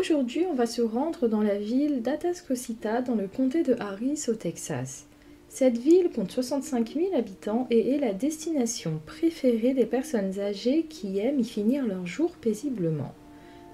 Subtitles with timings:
[0.00, 4.32] Aujourd'hui, on va se rendre dans la ville d'Atascocita dans le comté de Harris au
[4.32, 5.04] Texas.
[5.50, 11.18] Cette ville compte 65 000 habitants et est la destination préférée des personnes âgées qui
[11.18, 13.12] aiment y finir leur jour paisiblement.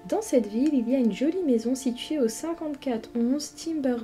[0.09, 3.95] Dans cette ville, il y a une jolie maison située au 5411 Timber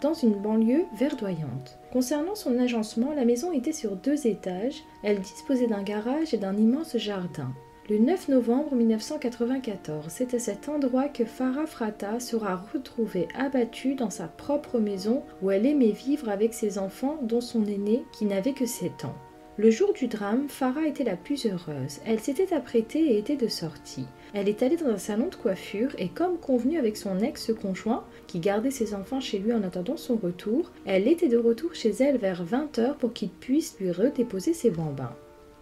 [0.00, 1.76] dans une banlieue verdoyante.
[1.92, 6.56] Concernant son agencement, la maison était sur deux étages, elle disposait d'un garage et d'un
[6.56, 7.52] immense jardin.
[7.90, 14.10] Le 9 novembre 1994, c'est à cet endroit que Farah Frata sera retrouvée abattue dans
[14.10, 18.52] sa propre maison où elle aimait vivre avec ses enfants, dont son aîné qui n'avait
[18.52, 19.14] que 7 ans.
[19.56, 22.00] Le jour du drame, Farah était la plus heureuse.
[22.04, 24.06] Elle s'était apprêtée et était de sortie.
[24.34, 28.38] Elle est allée dans un salon de coiffure et comme convenu avec son ex-conjoint, qui
[28.38, 32.18] gardait ses enfants chez lui en attendant son retour, elle était de retour chez elle
[32.18, 35.16] vers 20h pour qu'il puisse lui redéposer ses bambins.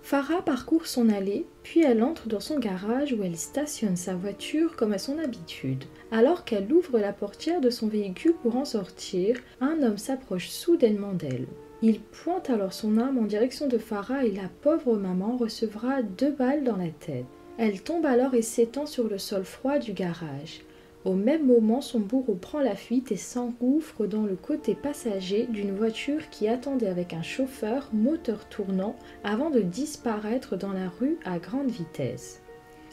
[0.06, 4.76] Farah parcourt son allée, puis elle entre dans son garage où elle stationne sa voiture
[4.76, 5.82] comme à son habitude.
[6.12, 11.12] Alors qu'elle ouvre la portière de son véhicule pour en sortir, un homme s'approche soudainement
[11.12, 11.48] d'elle.
[11.82, 16.30] Il pointe alors son arme en direction de Farah et la pauvre maman recevra deux
[16.30, 17.24] balles dans la tête.
[17.58, 20.60] Elle tombe alors et s'étend sur le sol froid du garage.
[21.06, 25.70] Au même moment, son bourreau prend la fuite et s'engouffre dans le côté passager d'une
[25.70, 31.38] voiture qui attendait avec un chauffeur, moteur tournant, avant de disparaître dans la rue à
[31.38, 32.42] grande vitesse.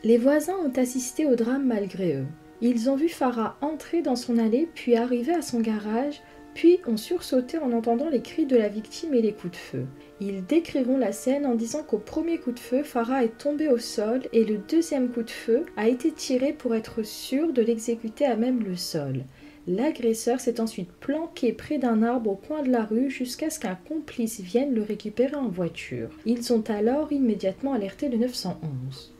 [0.04, 2.28] Les voisins ont assisté au drame malgré eux.
[2.62, 6.22] Ils ont vu Farah entrer dans son allée puis arriver à son garage
[6.54, 9.86] puis ont sursauté en entendant les cris de la victime et les coups de feu.
[10.26, 13.78] Ils décriront la scène en disant qu'au premier coup de feu, Farah est tombée au
[13.78, 18.26] sol et le deuxième coup de feu a été tiré pour être sûr de l'exécuter
[18.26, 19.26] à même le sol.
[19.68, 23.76] L'agresseur s'est ensuite planqué près d'un arbre au coin de la rue jusqu'à ce qu'un
[23.76, 26.10] complice vienne le récupérer en voiture.
[26.26, 29.14] Ils ont alors immédiatement alerté le 911.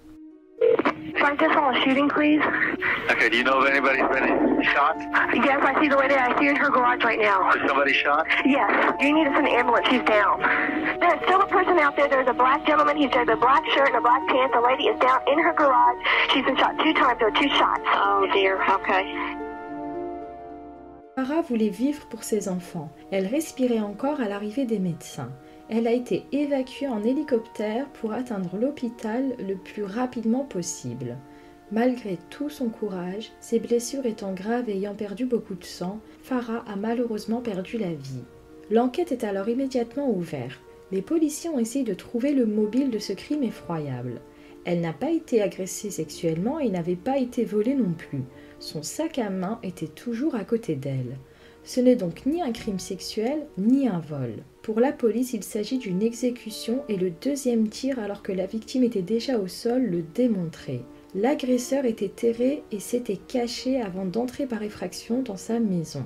[1.16, 2.42] Francis on a shooting, please.
[3.12, 4.98] Okay, do you know if anybody's been shot?
[5.34, 6.16] Yes, I see the lady.
[6.16, 7.52] I see her in her garage right now.
[7.54, 8.26] Is somebody shot?
[8.46, 8.96] Yes.
[9.00, 9.88] Do you need us in the ambulance?
[9.90, 10.42] She's down.
[11.00, 12.10] There's still a person out there.
[12.10, 12.98] There's a black gentleman.
[12.98, 14.54] He's wearing a black shirt and a black pants.
[14.54, 16.00] The lady is down in her garage.
[16.34, 17.20] She's been shot two times.
[17.20, 17.84] There are two shots.
[17.86, 18.58] Oh, dear.
[18.82, 19.06] Okay.
[21.16, 22.90] Farah voulait vivre pour ses enfants.
[23.12, 25.30] Elle respirait encore à l'arrivée des médecins.
[25.70, 31.18] Elle a été évacuée en hélicoptère pour atteindre l'hôpital le plus rapidement possible.
[31.72, 36.64] Malgré tout son courage, ses blessures étant graves et ayant perdu beaucoup de sang, Farah
[36.68, 38.24] a malheureusement perdu la vie.
[38.70, 40.60] L'enquête est alors immédiatement ouverte.
[40.92, 44.22] Les policiers ont essayé de trouver le mobile de ce crime effroyable.
[44.66, 48.24] Elle n'a pas été agressée sexuellement et n'avait pas été volée non plus.
[48.60, 51.18] Son sac à main était toujours à côté d'elle.
[51.66, 54.44] Ce n'est donc ni un crime sexuel ni un vol.
[54.62, 58.84] Pour la police, il s'agit d'une exécution et le deuxième tir alors que la victime
[58.84, 60.82] était déjà au sol le démontrait.
[61.16, 66.04] L'agresseur était terré et s'était caché avant d'entrer par effraction dans sa maison.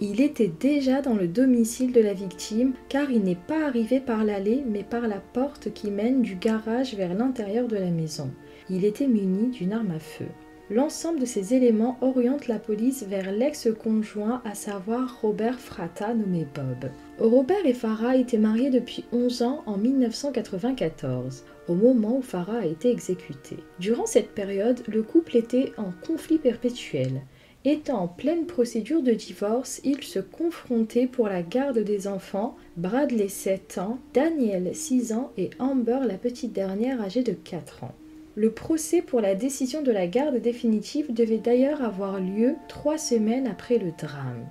[0.00, 4.24] Il était déjà dans le domicile de la victime car il n'est pas arrivé par
[4.24, 8.30] l'allée mais par la porte qui mène du garage vers l'intérieur de la maison.
[8.68, 10.26] Il était muni d'une arme à feu.
[10.70, 16.90] L'ensemble de ces éléments oriente la police vers l'ex-conjoint, à savoir Robert Fratta, nommé Bob.
[17.18, 22.66] Robert et Farah étaient mariés depuis 11 ans en 1994, au moment où Farah a
[22.66, 23.58] été exécutée.
[23.80, 27.22] Durant cette période, le couple était en conflit perpétuel.
[27.64, 33.28] Étant en pleine procédure de divorce, ils se confrontaient pour la garde des enfants, Bradley
[33.28, 37.94] 7 ans, Daniel 6 ans et Amber la petite dernière âgée de 4 ans.
[38.34, 43.46] Le procès pour la décision de la garde définitive devait d'ailleurs avoir lieu trois semaines
[43.46, 44.46] après le drame.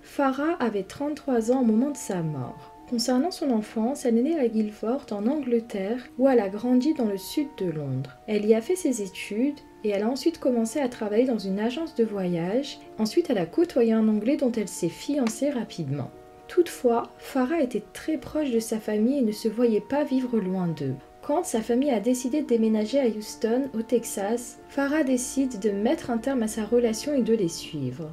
[0.00, 2.74] Farah avait 33 ans au moment de sa mort.
[2.88, 7.04] Concernant son enfance, elle est née à Guilford en Angleterre où elle a grandi dans
[7.04, 8.16] le sud de Londres.
[8.26, 11.60] Elle y a fait ses études et elle a ensuite commencé à travailler dans une
[11.60, 12.78] agence de voyage.
[12.96, 16.10] Ensuite, elle a côtoyé un Anglais dont elle s'est fiancée rapidement.
[16.48, 20.66] Toutefois, Farah était très proche de sa famille et ne se voyait pas vivre loin
[20.66, 20.96] d'eux.
[21.28, 26.08] Quand sa famille a décidé de déménager à Houston, au Texas, Farah décide de mettre
[26.08, 28.10] un terme à sa relation et de les suivre.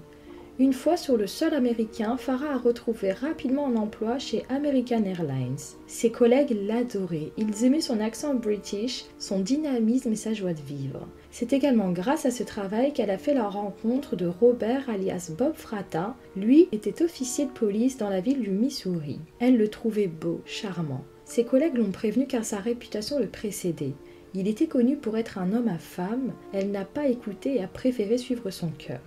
[0.60, 5.56] Une fois sur le sol américain, Farah a retrouvé rapidement un emploi chez American Airlines.
[5.88, 11.08] Ses collègues l'adoraient, ils aimaient son accent british, son dynamisme et sa joie de vivre.
[11.32, 15.54] C'est également grâce à ce travail qu'elle a fait la rencontre de Robert alias Bob
[15.54, 16.18] Fratta.
[16.36, 19.22] Lui était officier de police dans la ville du Missouri.
[19.40, 21.06] Elle le trouvait beau, charmant.
[21.26, 23.94] Ses collègues l'ont prévenu car sa réputation le précédait.
[24.34, 27.68] Il était connu pour être un homme à femme, elle n'a pas écouté et a
[27.68, 29.00] préféré suivre son cœur.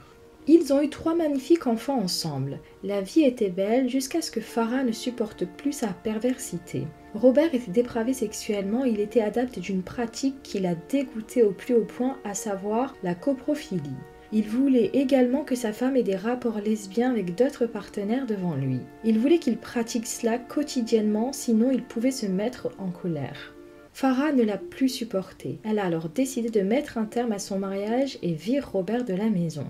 [0.50, 2.58] Ils ont eu trois magnifiques enfants ensemble.
[2.82, 6.86] La vie était belle jusqu'à ce que Farah ne supporte plus sa perversité.
[7.14, 11.84] Robert était dépravé sexuellement, il était adepte d'une pratique qui l'a dégoûté au plus haut
[11.84, 13.82] point, à savoir la coprophilie.
[14.30, 18.80] Il voulait également que sa femme ait des rapports lesbiens avec d'autres partenaires devant lui.
[19.04, 23.54] Il voulait qu'il pratique cela quotidiennement, sinon il pouvait se mettre en colère.
[23.94, 25.58] Farah ne l'a plus supporté.
[25.64, 29.14] Elle a alors décidé de mettre un terme à son mariage et vire Robert de
[29.14, 29.66] la maison.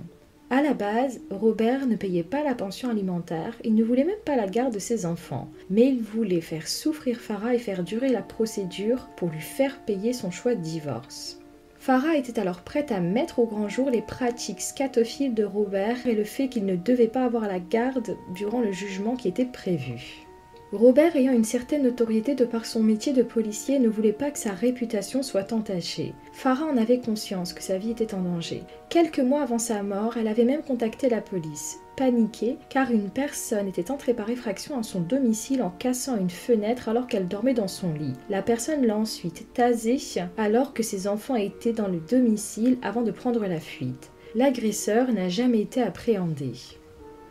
[0.51, 4.35] À la base, Robert ne payait pas la pension alimentaire, il ne voulait même pas
[4.35, 8.23] la garde de ses enfants, mais il voulait faire souffrir Farah et faire durer la
[8.23, 11.39] procédure pour lui faire payer son choix de divorce.
[11.79, 16.15] Farah était alors prête à mettre au grand jour les pratiques scatophiles de Robert et
[16.15, 20.28] le fait qu'il ne devait pas avoir la garde durant le jugement qui était prévu.
[20.73, 24.39] Robert, ayant une certaine notoriété de par son métier de policier, ne voulait pas que
[24.39, 26.13] sa réputation soit entachée.
[26.35, 28.65] Farah en avait conscience que sa vie était en danger.
[28.91, 33.67] Quelques mois avant sa mort, elle avait même contacté la police, paniquée car une personne
[33.67, 37.67] était entrée par effraction à son domicile en cassant une fenêtre alors qu'elle dormait dans
[37.67, 38.13] son lit.
[38.29, 39.99] La personne l'a ensuite tasée
[40.37, 44.11] alors que ses enfants étaient dans le domicile avant de prendre la fuite.
[44.35, 46.53] L'agresseur n'a jamais été appréhendé.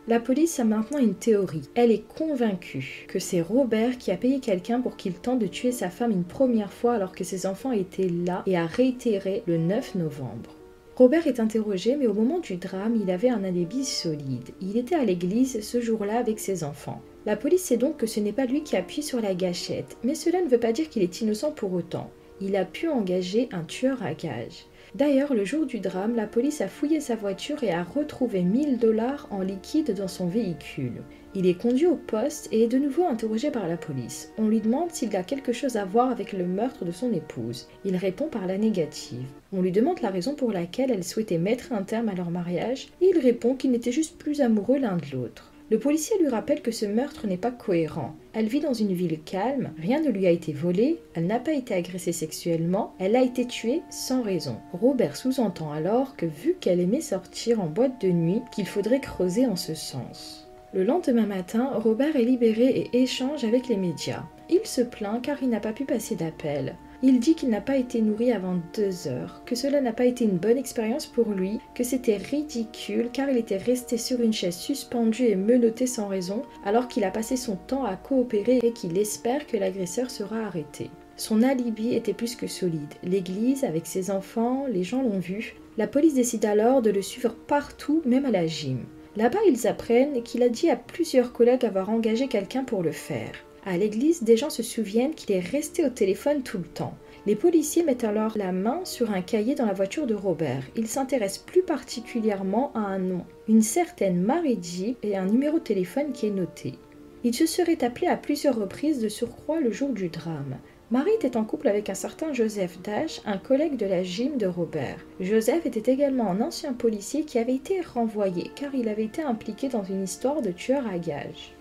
[0.08, 1.68] La police a maintenant une théorie.
[1.74, 5.70] Elle est convaincue que c'est Robert qui a payé quelqu'un pour qu'il tente de tuer
[5.70, 9.58] sa femme une première fois alors que ses enfants étaient là et a réitéré le
[9.58, 10.56] 9 novembre.
[10.96, 14.48] Robert est interrogé, mais au moment du drame, il avait un alibi solide.
[14.62, 17.02] Il était à l'église ce jour-là avec ses enfants.
[17.26, 20.14] La police sait donc que ce n'est pas lui qui appuie sur la gâchette, mais
[20.14, 22.10] cela ne veut pas dire qu'il est innocent pour autant.
[22.40, 24.64] Il a pu engager un tueur à gages.
[24.94, 28.78] D'ailleurs, le jour du drame, la police a fouillé sa voiture et a retrouvé 1000
[28.78, 31.02] dollars en liquide dans son véhicule.
[31.34, 34.32] Il est conduit au poste et est de nouveau interrogé par la police.
[34.38, 37.68] On lui demande s'il a quelque chose à voir avec le meurtre de son épouse.
[37.84, 39.26] Il répond par la négative.
[39.52, 42.88] On lui demande la raison pour laquelle elle souhaitait mettre un terme à leur mariage
[43.02, 45.52] et il répond qu'ils n'étaient juste plus amoureux l'un de l'autre.
[45.70, 48.14] Le policier lui rappelle que ce meurtre n'est pas cohérent.
[48.32, 51.52] Elle vit dans une ville calme, rien ne lui a été volé, elle n'a pas
[51.52, 54.56] été agressée sexuellement, elle a été tuée sans raison.
[54.72, 59.46] Robert sous-entend alors que vu qu'elle aimait sortir en boîte de nuit, qu'il faudrait creuser
[59.46, 60.48] en ce sens.
[60.72, 64.24] Le lendemain matin, Robert est libéré et échange avec les médias.
[64.48, 66.76] Il se plaint car il n'a pas pu passer d'appel.
[67.00, 70.24] Il dit qu'il n'a pas été nourri avant deux heures, que cela n'a pas été
[70.24, 74.56] une bonne expérience pour lui, que c'était ridicule car il était resté sur une chaise
[74.56, 78.98] suspendue et menotté sans raison, alors qu'il a passé son temps à coopérer et qu'il
[78.98, 80.90] espère que l'agresseur sera arrêté.
[81.16, 82.94] Son alibi était plus que solide.
[83.04, 85.54] L'église, avec ses enfants, les gens l'ont vu.
[85.76, 88.80] La police décide alors de le suivre partout, même à la gym.
[89.16, 93.32] Là-bas, ils apprennent qu'il a dit à plusieurs collègues avoir engagé quelqu'un pour le faire.
[93.70, 96.94] À l'église, des gens se souviennent qu'il est resté au téléphone tout le temps.
[97.26, 100.62] Les policiers mettent alors la main sur un cahier dans la voiture de Robert.
[100.74, 106.12] Ils s'intéressent plus particulièrement à un nom, une certaine Marie et un numéro de téléphone
[106.12, 106.76] qui est noté.
[107.24, 110.56] Il se serait appelé à plusieurs reprises de surcroît le jour du drame.
[110.90, 114.46] Marie était en couple avec un certain Joseph Dash, un collègue de la gym de
[114.46, 115.04] Robert.
[115.20, 119.68] Joseph était également un ancien policier qui avait été renvoyé car il avait été impliqué
[119.68, 121.52] dans une histoire de tueur à gages.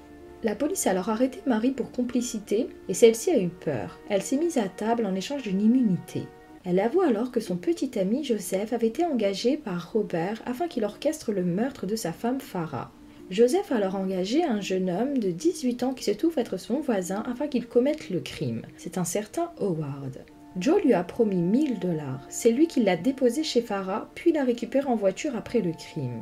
[0.43, 3.99] La police a alors arrêté Marie pour complicité et celle-ci a eu peur.
[4.09, 6.23] Elle s'est mise à table en échange d'une immunité.
[6.63, 10.83] Elle avoue alors que son petit ami Joseph avait été engagé par Robert afin qu'il
[10.83, 12.91] orchestre le meurtre de sa femme Farah.
[13.29, 16.81] Joseph a alors engagé un jeune homme de 18 ans qui se trouve être son
[16.81, 18.61] voisin afin qu'il commette le crime.
[18.77, 20.23] C'est un certain Howard.
[20.59, 22.25] Joe lui a promis 1000 dollars.
[22.29, 26.21] C'est lui qui l'a déposé chez Farah, puis l'a récupéré en voiture après le crime.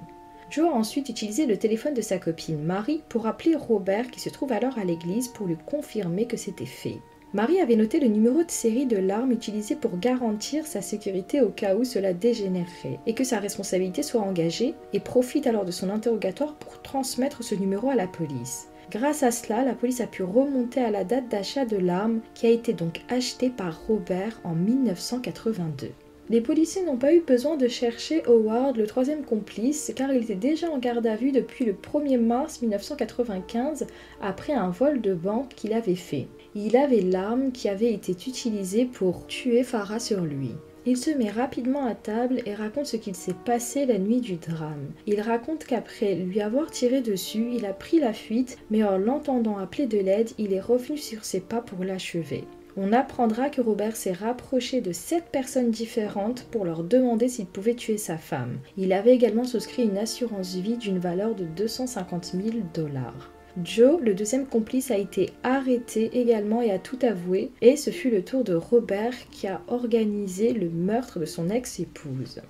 [0.50, 4.30] Joe a ensuite utilisé le téléphone de sa copine Marie pour appeler Robert qui se
[4.30, 7.00] trouve alors à l'église pour lui confirmer que c'était fait.
[7.34, 11.50] Marie avait noté le numéro de série de l'arme utilisée pour garantir sa sécurité au
[11.50, 15.90] cas où cela dégénérerait et que sa responsabilité soit engagée et profite alors de son
[15.90, 18.68] interrogatoire pour transmettre ce numéro à la police.
[18.92, 22.46] Grâce à cela, la police a pu remonter à la date d'achat de l'arme qui
[22.46, 25.92] a été donc achetée par Robert en 1982.
[26.28, 30.34] Les policiers n'ont pas eu besoin de chercher Howard, le troisième complice, car il était
[30.34, 33.86] déjà en garde à vue depuis le 1er mars 1995
[34.22, 36.26] après un vol de banque qu'il avait fait.
[36.56, 40.56] Il avait l'arme qui avait été utilisée pour tuer Farah sur lui.
[40.88, 44.38] Il se met rapidement à table et raconte ce qu'il s'est passé la nuit du
[44.38, 44.92] drame.
[45.06, 49.60] Il raconte qu'après lui avoir tiré dessus, il a pris la fuite, mais en l'entendant
[49.60, 52.46] appeler de l'aide, il est revenu sur ses pas pour l'achever.
[52.78, 57.76] On apprendra que Robert s'est rapproché de sept personnes différentes pour leur demander s'il pouvait
[57.76, 58.58] tuer sa femme.
[58.78, 63.32] Il avait également souscrit une assurance vie d'une valeur de 250 000 dollars.
[63.64, 68.10] Joe, le deuxième complice, a été arrêté également et a tout avoué, et ce fut
[68.10, 72.42] le tour de Robert qui a organisé le meurtre de son ex-épouse.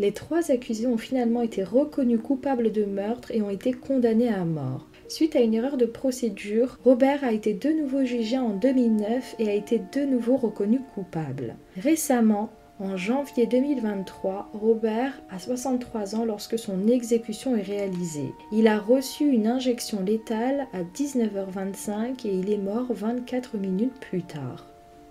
[0.00, 4.44] Les trois accusés ont finalement été reconnus coupables de meurtre et ont été condamnés à
[4.44, 4.87] mort.
[5.08, 9.48] Suite à une erreur de procédure, Robert a été de nouveau jugé en 2009 et
[9.48, 11.56] a été de nouveau reconnu coupable.
[11.76, 12.50] Récemment,
[12.80, 18.32] En janvier 2023, Robert a 63 ans lorsque son exécution est réalisée.
[18.52, 24.22] Il a reçu une injection létale à 19h25 et il est mort 24 minutes plus
[24.22, 24.66] tard.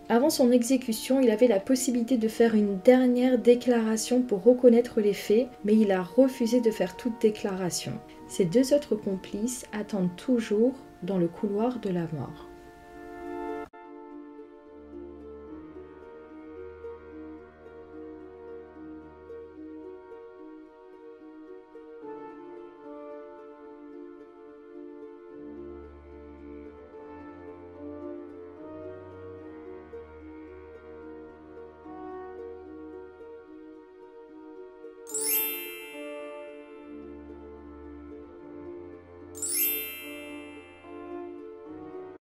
[0.08, 5.12] Avant son exécution, il avait la possibilité de faire une dernière déclaration pour reconnaître les
[5.12, 7.92] faits, mais il a refusé de faire toute déclaration.
[8.28, 12.48] Ses deux autres complices attendent toujours dans le couloir de la mort.